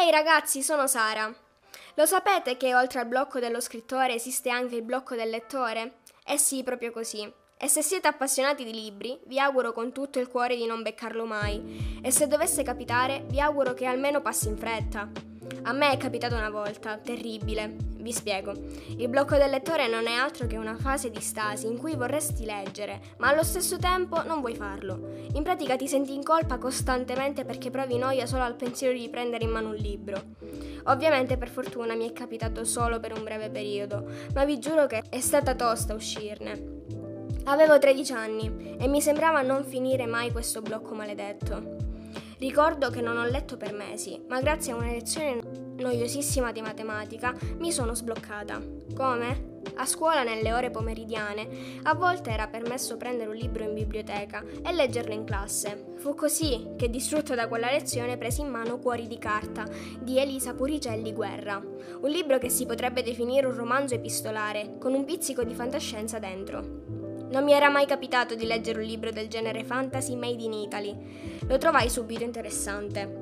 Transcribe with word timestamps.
Ehi 0.00 0.10
ragazzi, 0.10 0.62
sono 0.62 0.86
Sara. 0.86 1.30
Lo 1.94 2.06
sapete 2.06 2.56
che 2.56 2.74
oltre 2.74 3.00
al 3.00 3.06
blocco 3.06 3.38
dello 3.38 3.60
scrittore 3.60 4.14
esiste 4.14 4.48
anche 4.48 4.76
il 4.76 4.82
blocco 4.82 5.14
del 5.14 5.28
lettore? 5.28 5.96
Eh 6.24 6.38
sì, 6.38 6.62
proprio 6.62 6.90
così. 6.90 7.30
E 7.58 7.68
se 7.68 7.82
siete 7.82 8.08
appassionati 8.08 8.64
di 8.64 8.72
libri, 8.72 9.20
vi 9.26 9.38
auguro 9.38 9.74
con 9.74 9.92
tutto 9.92 10.18
il 10.18 10.28
cuore 10.28 10.56
di 10.56 10.64
non 10.64 10.80
beccarlo 10.80 11.26
mai. 11.26 12.00
E 12.02 12.10
se 12.10 12.26
dovesse 12.26 12.62
capitare, 12.62 13.24
vi 13.26 13.42
auguro 13.42 13.74
che 13.74 13.84
almeno 13.84 14.22
passi 14.22 14.48
in 14.48 14.56
fretta. 14.56 15.29
A 15.62 15.72
me 15.72 15.90
è 15.92 15.96
capitato 15.96 16.34
una 16.34 16.50
volta, 16.50 16.96
terribile. 16.96 17.76
Vi 18.00 18.12
spiego. 18.12 18.52
Il 18.96 19.08
blocco 19.08 19.36
del 19.36 19.50
lettore 19.50 19.88
non 19.88 20.06
è 20.06 20.14
altro 20.14 20.46
che 20.46 20.56
una 20.56 20.74
fase 20.74 21.10
di 21.10 21.20
stasi 21.20 21.66
in 21.66 21.76
cui 21.76 21.94
vorresti 21.94 22.44
leggere, 22.44 23.00
ma 23.18 23.28
allo 23.28 23.42
stesso 23.42 23.76
tempo 23.78 24.22
non 24.22 24.40
vuoi 24.40 24.54
farlo. 24.54 25.10
In 25.34 25.42
pratica 25.42 25.76
ti 25.76 25.86
senti 25.86 26.14
in 26.14 26.22
colpa 26.22 26.58
costantemente 26.58 27.44
perché 27.44 27.70
provi 27.70 27.98
noia 27.98 28.26
solo 28.26 28.42
al 28.42 28.56
pensiero 28.56 28.96
di 28.96 29.08
prendere 29.08 29.44
in 29.44 29.50
mano 29.50 29.68
un 29.68 29.76
libro. 29.76 30.22
Ovviamente 30.84 31.36
per 31.36 31.48
fortuna 31.48 31.94
mi 31.94 32.08
è 32.08 32.12
capitato 32.12 32.64
solo 32.64 32.98
per 33.00 33.12
un 33.16 33.22
breve 33.22 33.50
periodo, 33.50 34.06
ma 34.34 34.44
vi 34.44 34.58
giuro 34.58 34.86
che 34.86 35.02
è 35.10 35.20
stata 35.20 35.54
tosta 35.54 35.94
uscirne. 35.94 36.78
Avevo 37.44 37.78
13 37.78 38.12
anni 38.12 38.76
e 38.78 38.86
mi 38.88 39.00
sembrava 39.00 39.42
non 39.42 39.64
finire 39.64 40.06
mai 40.06 40.30
questo 40.30 40.62
blocco 40.62 40.94
maledetto. 40.94 41.88
Ricordo 42.38 42.88
che 42.88 43.02
non 43.02 43.18
ho 43.18 43.24
letto 43.24 43.58
per 43.58 43.74
mesi, 43.74 44.18
ma 44.28 44.40
grazie 44.40 44.72
a 44.72 44.76
una 44.76 44.90
lezione 44.90 45.39
noiosissima 45.80 46.52
di 46.52 46.62
matematica 46.62 47.34
mi 47.58 47.72
sono 47.72 47.94
sbloccata. 47.94 48.60
Come? 48.94 49.48
A 49.76 49.86
scuola 49.86 50.22
nelle 50.22 50.52
ore 50.52 50.70
pomeridiane 50.70 51.80
a 51.82 51.94
volte 51.94 52.30
era 52.30 52.48
permesso 52.48 52.96
prendere 52.96 53.30
un 53.30 53.36
libro 53.36 53.62
in 53.64 53.74
biblioteca 53.74 54.42
e 54.62 54.72
leggerlo 54.72 55.12
in 55.12 55.24
classe. 55.24 55.94
Fu 55.96 56.14
così 56.14 56.70
che, 56.76 56.88
distrutto 56.88 57.34
da 57.34 57.46
quella 57.46 57.70
lezione, 57.70 58.16
presi 58.16 58.40
in 58.40 58.48
mano 58.48 58.78
Cuori 58.78 59.06
di 59.06 59.18
carta 59.18 59.66
di 59.98 60.18
Elisa 60.18 60.54
Puricelli 60.54 61.12
Guerra, 61.12 61.62
un 62.00 62.08
libro 62.08 62.38
che 62.38 62.48
si 62.48 62.64
potrebbe 62.66 63.02
definire 63.02 63.46
un 63.46 63.54
romanzo 63.54 63.94
epistolare, 63.94 64.76
con 64.78 64.94
un 64.94 65.04
pizzico 65.04 65.44
di 65.44 65.54
fantascienza 65.54 66.18
dentro. 66.18 67.18
Non 67.30 67.44
mi 67.44 67.52
era 67.52 67.68
mai 67.68 67.86
capitato 67.86 68.34
di 68.34 68.46
leggere 68.46 68.80
un 68.80 68.86
libro 68.86 69.10
del 69.10 69.28
genere 69.28 69.62
fantasy 69.62 70.16
made 70.16 70.42
in 70.42 70.52
Italy. 70.52 70.96
Lo 71.46 71.58
trovai 71.58 71.88
subito 71.88 72.24
interessante. 72.24 73.19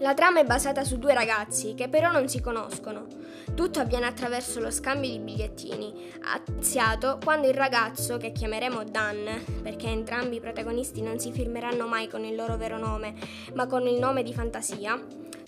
La 0.00 0.12
trama 0.12 0.40
è 0.40 0.44
basata 0.44 0.84
su 0.84 0.98
due 0.98 1.14
ragazzi 1.14 1.74
che 1.74 1.88
però 1.88 2.12
non 2.12 2.28
si 2.28 2.42
conoscono. 2.42 3.06
Tutto 3.54 3.80
avviene 3.80 4.04
attraverso 4.04 4.60
lo 4.60 4.70
scambio 4.70 5.08
di 5.08 5.18
bigliettini, 5.18 6.12
iniziato 6.48 7.18
quando 7.24 7.48
il 7.48 7.54
ragazzo, 7.54 8.18
che 8.18 8.32
chiameremo 8.32 8.84
Dan, 8.84 9.42
perché 9.62 9.86
entrambi 9.86 10.36
i 10.36 10.40
protagonisti 10.40 11.00
non 11.00 11.18
si 11.18 11.32
firmeranno 11.32 11.86
mai 11.86 12.08
con 12.08 12.24
il 12.24 12.34
loro 12.34 12.58
vero 12.58 12.76
nome, 12.76 13.14
ma 13.54 13.66
con 13.66 13.86
il 13.86 13.98
nome 13.98 14.22
di 14.22 14.34
fantasia, 14.34 15.00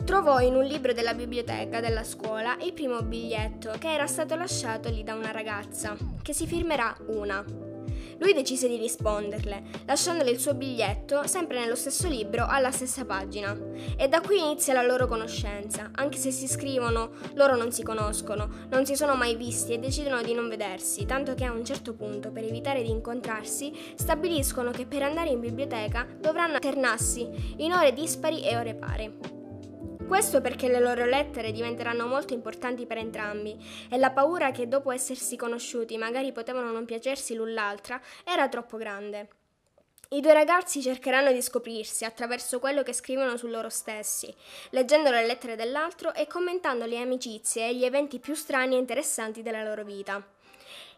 trovò 0.05 0.41
in 0.41 0.55
un 0.55 0.65
libro 0.65 0.95
della 0.95 1.13
biblioteca 1.13 1.81
della 1.81 2.05
scuola 2.05 2.57
il 2.63 2.73
primo 2.73 3.03
biglietto 3.03 3.73
che 3.79 3.93
era 3.93 4.07
stato 4.07 4.35
lasciato 4.35 4.89
lì 4.89 5.03
da 5.03 5.15
una 5.15 5.31
ragazza, 5.31 5.95
che 6.23 6.33
si 6.33 6.47
firmerà 6.47 6.97
Una. 7.09 7.68
Lui 8.19 8.33
decise 8.33 8.67
di 8.69 8.77
risponderle, 8.77 9.63
lasciandole 9.87 10.31
il 10.31 10.41
suo 10.41 10.55
biglietto 10.55 11.27
sempre 11.27 11.61
nello 11.61 11.77
stesso 11.77 12.09
libro 12.09 12.47
alla 12.47 12.73
stessa 12.73 13.05
pagina. 13.05 13.57
E 13.97 14.09
da 14.09 14.21
qui 14.21 14.39
inizia 14.39 14.75
la 14.75 14.83
loro 14.83 15.07
conoscenza, 15.07 15.91
anche 15.95 16.19
se 16.19 16.31
si 16.31 16.49
scrivono, 16.49 17.11
loro 17.35 17.57
non 17.57 17.71
si 17.71 17.83
conoscono, 17.83 18.67
non 18.71 18.85
si 18.85 18.97
sono 18.97 19.15
mai 19.15 19.37
visti 19.37 19.73
e 19.73 19.79
decidono 19.79 20.21
di 20.23 20.35
non 20.35 20.49
vedersi, 20.49 21.07
tanto 21.07 21.35
che 21.35 21.45
a 21.45 21.53
un 21.53 21.65
certo 21.65 21.95
punto, 21.95 22.33
per 22.33 22.45
evitare 22.45 22.83
di 22.83 22.91
incontrarsi, 22.91 23.73
stabiliscono 23.95 24.73
che 24.73 24.87
per 24.87 25.03
andare 25.03 25.31
in 25.31 25.41
biblioteca 25.41 26.07
dovranno 26.19 26.55
alternarsi 26.55 27.55
in 27.59 27.73
ore 27.73 27.93
dispari 27.93 28.43
e 28.43 28.57
ore 28.57 28.75
pari. 28.75 29.38
Questo 30.09 30.41
perché 30.41 30.69
le 30.69 30.81
loro 30.81 31.05
lettere 31.05 31.53
diventeranno 31.53 32.07
molto 32.07 32.33
importanti 32.33 32.87
per 32.87 32.97
entrambi 32.97 33.55
e 33.91 33.99
la 33.99 34.11
paura 34.11 34.53
che 34.53 34.67
dopo 34.67 34.91
essersi 34.91 35.37
conosciuti 35.37 35.99
magari 35.99 36.33
potevano 36.33 36.73
non 36.73 36.87
piacersi 36.87 37.35
l'un 37.35 37.53
l'altra 37.53 38.01
era 38.25 38.49
troppo 38.49 38.79
grande. 38.79 39.29
I 40.09 40.23
due 40.23 40.33
ragazzi 40.33 40.81
cercheranno 40.81 41.31
di 41.31 41.43
scoprirsi 41.43 42.07
attraverso 42.07 42.59
quello 42.59 42.83
che 42.83 42.95
scrivono 42.95 43.37
su 43.37 43.49
loro 43.49 43.69
stessi, 43.69 44.35
leggendo 44.71 45.11
le 45.11 45.27
lettere 45.27 45.57
dell'altro 45.57 46.15
e 46.15 46.27
commentando 46.27 46.87
le 46.87 46.99
amicizie 46.99 47.69
e 47.69 47.77
gli 47.77 47.85
eventi 47.85 48.19
più 48.19 48.35
strani 48.35 48.77
e 48.77 48.79
interessanti 48.79 49.43
della 49.43 49.63
loro 49.63 49.85
vita. 49.85 50.27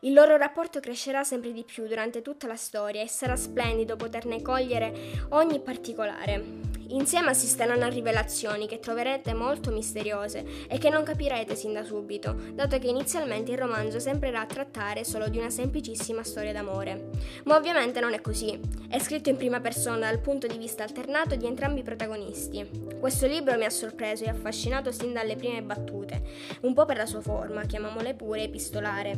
Il 0.00 0.12
loro 0.12 0.36
rapporto 0.36 0.78
crescerà 0.78 1.24
sempre 1.24 1.52
di 1.52 1.64
più 1.64 1.88
durante 1.88 2.22
tutta 2.22 2.46
la 2.46 2.56
storia 2.56 3.02
e 3.02 3.08
sarà 3.08 3.34
splendido 3.34 3.96
poterne 3.96 4.40
cogliere 4.40 5.26
ogni 5.30 5.58
particolare. 5.58 6.69
Insieme 6.92 7.30
assisteranno 7.30 7.84
a 7.84 7.88
rivelazioni 7.88 8.66
che 8.66 8.80
troverete 8.80 9.32
molto 9.32 9.70
misteriose 9.70 10.44
e 10.68 10.78
che 10.78 10.90
non 10.90 11.04
capirete 11.04 11.54
sin 11.54 11.72
da 11.72 11.84
subito, 11.84 12.34
dato 12.52 12.78
che 12.78 12.88
inizialmente 12.88 13.52
il 13.52 13.58
romanzo 13.58 14.00
sembrerà 14.00 14.44
trattare 14.44 15.04
solo 15.04 15.28
di 15.28 15.38
una 15.38 15.50
semplicissima 15.50 16.24
storia 16.24 16.52
d'amore. 16.52 17.10
Ma 17.44 17.56
ovviamente 17.56 18.00
non 18.00 18.12
è 18.12 18.20
così. 18.20 18.58
È 18.88 18.98
scritto 18.98 19.28
in 19.28 19.36
prima 19.36 19.60
persona 19.60 20.10
dal 20.10 20.20
punto 20.20 20.48
di 20.48 20.58
vista 20.58 20.82
alternato 20.82 21.36
di 21.36 21.46
entrambi 21.46 21.80
i 21.80 21.84
protagonisti. 21.84 22.68
Questo 22.98 23.26
libro 23.26 23.56
mi 23.56 23.66
ha 23.66 23.70
sorpreso 23.70 24.24
e 24.24 24.30
affascinato 24.30 24.90
sin 24.90 25.12
dalle 25.12 25.36
prime 25.36 25.62
battute, 25.62 26.22
un 26.62 26.74
po' 26.74 26.86
per 26.86 26.96
la 26.96 27.06
sua 27.06 27.20
forma, 27.20 27.66
chiamiamole 27.66 28.14
pure 28.14 28.42
epistolare, 28.42 29.16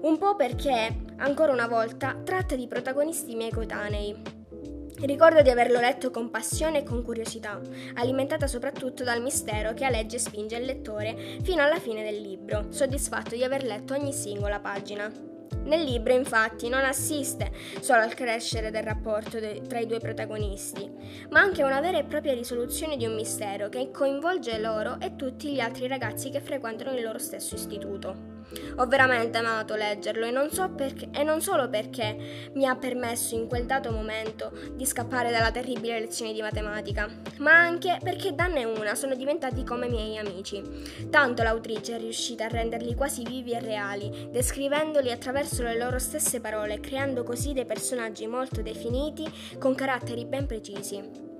un 0.00 0.18
po' 0.18 0.36
perché, 0.36 0.94
ancora 1.16 1.52
una 1.52 1.66
volta, 1.66 2.14
tratta 2.22 2.56
di 2.56 2.66
protagonisti 2.66 3.34
miei 3.34 3.50
coetanei, 3.50 4.35
Ricordo 4.98 5.42
di 5.42 5.50
averlo 5.50 5.78
letto 5.78 6.10
con 6.10 6.30
passione 6.30 6.78
e 6.78 6.82
con 6.82 7.02
curiosità, 7.02 7.60
alimentata 7.96 8.46
soprattutto 8.46 9.04
dal 9.04 9.20
mistero 9.20 9.74
che 9.74 9.84
aleggia 9.84 10.16
e 10.16 10.20
spinge 10.20 10.56
il 10.56 10.64
lettore 10.64 11.38
fino 11.42 11.62
alla 11.62 11.78
fine 11.78 12.02
del 12.02 12.20
libro, 12.20 12.72
soddisfatto 12.72 13.34
di 13.34 13.44
aver 13.44 13.62
letto 13.62 13.92
ogni 13.92 14.12
singola 14.14 14.58
pagina. 14.58 15.12
Nel 15.64 15.82
libro, 15.82 16.14
infatti, 16.14 16.68
non 16.70 16.82
assiste 16.82 17.52
solo 17.80 18.00
al 18.00 18.14
crescere 18.14 18.70
del 18.70 18.84
rapporto 18.84 19.38
de- 19.38 19.60
tra 19.68 19.80
i 19.80 19.86
due 19.86 19.98
protagonisti, 19.98 20.90
ma 21.30 21.40
anche 21.40 21.62
a 21.62 21.66
una 21.66 21.80
vera 21.80 21.98
e 21.98 22.04
propria 22.04 22.32
risoluzione 22.32 22.96
di 22.96 23.04
un 23.04 23.14
mistero 23.14 23.68
che 23.68 23.90
coinvolge 23.90 24.58
loro 24.58 24.98
e 24.98 25.14
tutti 25.14 25.52
gli 25.52 25.60
altri 25.60 25.88
ragazzi 25.88 26.30
che 26.30 26.40
frequentano 26.40 26.96
il 26.96 27.02
loro 27.02 27.18
stesso 27.18 27.54
istituto. 27.54 28.35
Ho 28.76 28.86
veramente 28.86 29.38
amato 29.38 29.74
leggerlo 29.74 30.24
e 30.24 30.30
non, 30.30 30.50
so 30.50 30.68
perché, 30.68 31.08
e 31.12 31.22
non 31.24 31.40
solo 31.40 31.68
perché 31.68 32.50
mi 32.54 32.66
ha 32.66 32.76
permesso 32.76 33.34
in 33.34 33.48
quel 33.48 33.66
dato 33.66 33.90
momento 33.90 34.52
di 34.72 34.86
scappare 34.86 35.30
dalla 35.30 35.50
terribile 35.50 35.98
lezione 35.98 36.32
di 36.32 36.40
matematica, 36.40 37.08
ma 37.38 37.52
anche 37.52 37.98
perché 38.02 38.34
Dan 38.34 38.56
e 38.56 38.64
Una 38.64 38.94
sono 38.94 39.14
diventati 39.14 39.64
come 39.64 39.88
miei 39.88 40.16
amici. 40.16 40.62
Tanto 41.10 41.42
l'autrice 41.42 41.96
è 41.96 41.98
riuscita 41.98 42.44
a 42.44 42.48
renderli 42.48 42.94
quasi 42.94 43.24
vivi 43.24 43.52
e 43.52 43.60
reali, 43.60 44.28
descrivendoli 44.30 45.10
attraverso 45.10 45.62
le 45.62 45.76
loro 45.76 45.98
stesse 45.98 46.40
parole, 46.40 46.80
creando 46.80 47.24
così 47.24 47.52
dei 47.52 47.66
personaggi 47.66 48.26
molto 48.26 48.62
definiti 48.62 49.24
con 49.58 49.74
caratteri 49.74 50.24
ben 50.24 50.46
precisi. 50.46 51.34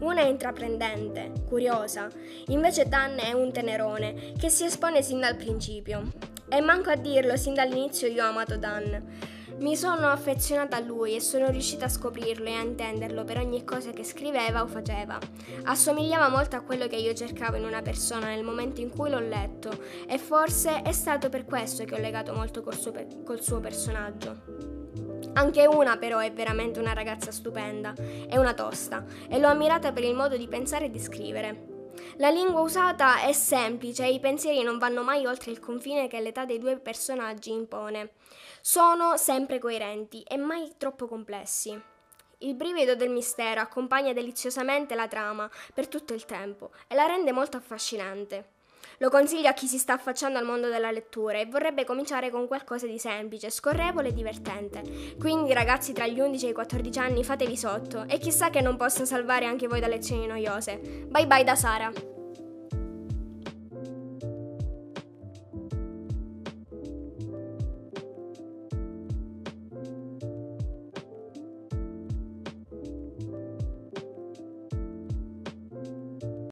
Una 0.00 0.22
è 0.22 0.26
intraprendente, 0.26 1.30
curiosa, 1.46 2.08
invece 2.48 2.88
Dan 2.88 3.18
è 3.20 3.32
un 3.32 3.52
tenerone 3.52 4.32
che 4.36 4.48
si 4.48 4.64
espone 4.64 5.00
sin 5.00 5.20
dal 5.20 5.36
principio. 5.36 6.31
E 6.54 6.60
manco 6.60 6.90
a 6.90 6.96
dirlo, 6.96 7.34
sin 7.38 7.54
dall'inizio 7.54 8.08
io 8.08 8.26
ho 8.26 8.28
amato 8.28 8.58
Dan. 8.58 9.02
Mi 9.60 9.74
sono 9.74 10.08
affezionata 10.08 10.76
a 10.76 10.80
lui 10.80 11.14
e 11.14 11.20
sono 11.20 11.48
riuscita 11.48 11.86
a 11.86 11.88
scoprirlo 11.88 12.44
e 12.44 12.52
a 12.52 12.60
intenderlo 12.60 13.24
per 13.24 13.38
ogni 13.38 13.64
cosa 13.64 13.92
che 13.92 14.04
scriveva 14.04 14.60
o 14.60 14.66
faceva. 14.66 15.18
Assomigliava 15.64 16.28
molto 16.28 16.56
a 16.56 16.60
quello 16.60 16.88
che 16.88 16.96
io 16.96 17.14
cercavo 17.14 17.56
in 17.56 17.64
una 17.64 17.80
persona 17.80 18.26
nel 18.26 18.44
momento 18.44 18.82
in 18.82 18.90
cui 18.90 19.08
l'ho 19.08 19.18
letto 19.18 19.70
e 20.06 20.18
forse 20.18 20.82
è 20.82 20.92
stato 20.92 21.30
per 21.30 21.46
questo 21.46 21.84
che 21.84 21.94
ho 21.94 21.98
legato 21.98 22.34
molto 22.34 22.60
col 22.60 22.76
suo, 22.76 22.90
pe- 22.90 23.22
col 23.24 23.40
suo 23.40 23.58
personaggio. 23.58 24.42
Anche 25.32 25.66
una 25.66 25.96
però 25.96 26.18
è 26.18 26.30
veramente 26.34 26.80
una 26.80 26.92
ragazza 26.92 27.30
stupenda, 27.30 27.94
è 28.28 28.36
una 28.36 28.52
tosta 28.52 29.06
e 29.26 29.38
l'ho 29.38 29.48
ammirata 29.48 29.90
per 29.92 30.04
il 30.04 30.14
modo 30.14 30.36
di 30.36 30.48
pensare 30.48 30.84
e 30.84 30.90
di 30.90 30.98
scrivere. 30.98 31.71
La 32.16 32.30
lingua 32.30 32.60
usata 32.60 33.20
è 33.20 33.32
semplice 33.32 34.04
e 34.04 34.12
i 34.12 34.20
pensieri 34.20 34.62
non 34.62 34.78
vanno 34.78 35.02
mai 35.02 35.26
oltre 35.26 35.50
il 35.50 35.60
confine 35.60 36.08
che 36.08 36.20
l'età 36.20 36.44
dei 36.44 36.58
due 36.58 36.78
personaggi 36.78 37.50
impone. 37.50 38.12
Sono 38.60 39.16
sempre 39.16 39.58
coerenti 39.58 40.22
e 40.22 40.36
mai 40.36 40.72
troppo 40.78 41.06
complessi. 41.06 41.80
Il 42.38 42.54
brivido 42.54 42.94
del 42.96 43.10
mistero 43.10 43.60
accompagna 43.60 44.12
deliziosamente 44.12 44.94
la 44.94 45.06
trama 45.06 45.50
per 45.72 45.86
tutto 45.86 46.12
il 46.12 46.24
tempo 46.24 46.72
e 46.88 46.94
la 46.94 47.06
rende 47.06 47.32
molto 47.32 47.56
affascinante. 47.56 48.61
Lo 48.98 49.10
consiglio 49.10 49.48
a 49.48 49.52
chi 49.52 49.66
si 49.66 49.78
sta 49.78 49.94
affacciando 49.94 50.38
al 50.38 50.44
mondo 50.44 50.68
della 50.68 50.90
lettura 50.90 51.38
e 51.38 51.46
vorrebbe 51.46 51.84
cominciare 51.84 52.30
con 52.30 52.46
qualcosa 52.46 52.86
di 52.86 52.98
semplice, 52.98 53.50
scorrevole 53.50 54.08
e 54.08 54.12
divertente. 54.12 54.82
Quindi 55.18 55.52
ragazzi 55.52 55.92
tra 55.92 56.06
gli 56.06 56.20
11 56.20 56.46
e 56.46 56.50
i 56.50 56.54
14 56.54 56.98
anni 56.98 57.24
fatevi 57.24 57.56
sotto 57.56 58.04
e 58.08 58.18
chissà 58.18 58.50
che 58.50 58.60
non 58.60 58.76
possa 58.76 59.04
salvare 59.04 59.46
anche 59.46 59.66
voi 59.66 59.80
da 59.80 59.88
lezioni 59.88 60.26
noiose. 60.26 60.76
Bye 61.08 61.26
bye 61.26 61.44
da 61.44 61.54
Sara! 61.54 62.21